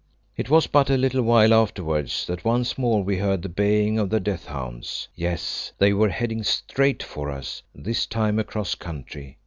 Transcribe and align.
It 0.35 0.49
was 0.49 0.65
but 0.65 0.89
a 0.89 0.97
little 0.97 1.21
while 1.21 1.53
afterwards 1.53 2.25
that 2.25 2.43
once 2.43 2.75
more 2.75 3.03
we 3.03 3.17
heard 3.19 3.43
the 3.43 3.49
baying 3.49 3.99
of 3.99 4.09
the 4.09 4.19
death 4.19 4.47
hounds. 4.47 5.07
Yes, 5.15 5.73
they 5.77 5.93
were 5.93 6.09
heading 6.09 6.41
straight 6.41 7.03
for 7.03 7.29
us, 7.29 7.61
this 7.75 8.07
time 8.07 8.39
across 8.39 8.73
country. 8.73 9.37